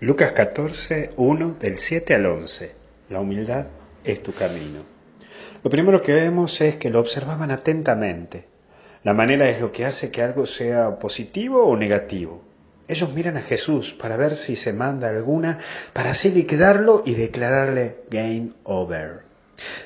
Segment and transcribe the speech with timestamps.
[0.00, 2.70] Lucas 14, 1 del 7 al 11.
[3.08, 3.66] La humildad
[4.04, 4.84] es tu camino.
[5.64, 8.46] Lo primero que vemos es que lo observaban atentamente.
[9.02, 12.44] La manera es lo que hace que algo sea positivo o negativo.
[12.86, 15.58] Ellos miran a Jesús para ver si se manda alguna,
[15.92, 19.22] para así liquidarlo y declararle game over.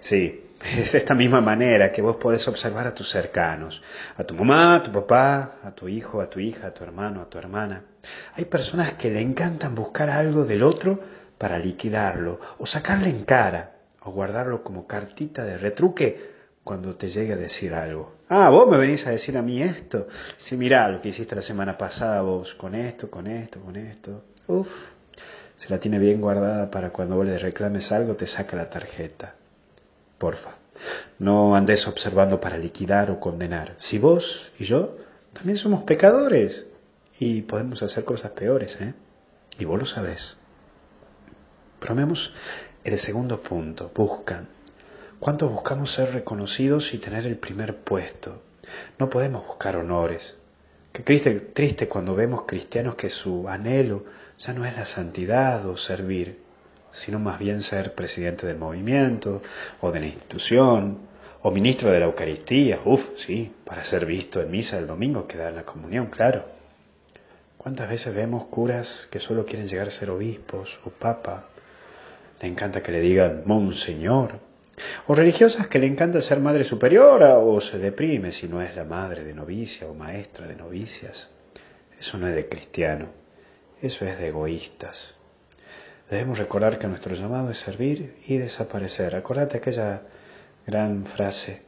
[0.00, 0.42] Sí,
[0.78, 3.82] es esta misma manera que vos podés observar a tus cercanos,
[4.16, 7.22] a tu mamá, a tu papá, a tu hijo, a tu hija, a tu hermano,
[7.22, 7.84] a tu hermana.
[8.34, 11.00] Hay personas que le encantan buscar algo del otro
[11.38, 16.30] para liquidarlo, o sacarle en cara, o guardarlo como cartita de retruque
[16.62, 18.16] cuando te llegue a decir algo.
[18.28, 20.08] Ah, vos me venís a decir a mí esto.
[20.36, 24.22] Sí, mirá lo que hiciste la semana pasada vos, con esto, con esto, con esto.
[24.46, 24.68] Uf,
[25.56, 29.34] se la tiene bien guardada para cuando vos le reclames algo te saca la tarjeta
[30.20, 30.54] porfa.
[31.18, 33.74] No andes observando para liquidar o condenar.
[33.78, 34.96] Si vos y yo
[35.32, 36.66] también somos pecadores
[37.18, 38.94] y podemos hacer cosas peores, ¿eh?
[39.58, 40.36] Y vos lo sabés.
[41.80, 42.32] Promemos
[42.84, 43.90] el segundo punto.
[43.94, 44.46] Buscan.
[45.18, 48.42] ¿Cuánto buscamos ser reconocidos y tener el primer puesto?
[48.98, 50.36] No podemos buscar honores.
[50.92, 54.04] Qué triste, triste cuando vemos cristianos que su anhelo
[54.38, 56.49] ya no es la santidad o servir,
[56.92, 59.42] sino más bien ser presidente del movimiento
[59.80, 60.98] o de la institución
[61.42, 65.38] o ministro de la Eucaristía, uff, sí, para ser visto en misa el domingo que
[65.38, 66.44] da la comunión, claro.
[67.56, 71.46] ¿Cuántas veces vemos curas que solo quieren llegar a ser obispos o papa?
[72.40, 74.32] Le encanta que le digan monseñor.
[75.06, 78.84] O religiosas que le encanta ser madre superiora o se deprime si no es la
[78.84, 81.28] madre de novicia o maestra de novicias.
[81.98, 83.06] Eso no es de cristiano,
[83.82, 85.19] eso es de egoístas.
[86.10, 89.14] Debemos recordar que nuestro llamado es servir y desaparecer.
[89.14, 90.02] Acordate aquella
[90.66, 91.62] gran frase,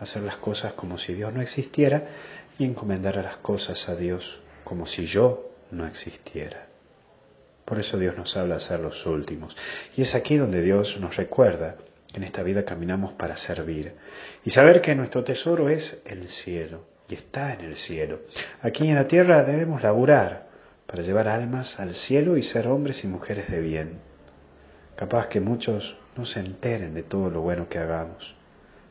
[0.00, 2.02] hacer las cosas como si Dios no existiera
[2.58, 6.66] y encomendar a las cosas a Dios como si yo no existiera.
[7.64, 9.56] Por eso Dios nos habla de ser los últimos.
[9.96, 11.76] Y es aquí donde Dios nos recuerda
[12.12, 13.94] que en esta vida caminamos para servir
[14.44, 18.20] y saber que nuestro tesoro es el cielo y está en el cielo.
[18.60, 20.45] Aquí en la tierra debemos laburar
[20.96, 23.90] para llevar almas al cielo y ser hombres y mujeres de bien.
[24.96, 28.34] Capaz que muchos no se enteren de todo lo bueno que hagamos,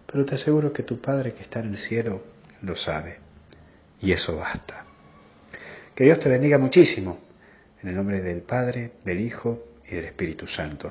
[0.06, 2.22] pero te aseguro que tu Padre que está en el cielo
[2.62, 3.18] lo sabe.
[4.00, 4.86] Y eso basta.
[5.96, 7.18] Que Dios te bendiga muchísimo,
[7.82, 10.84] en el nombre del Padre, del Hijo y del Espíritu Santo.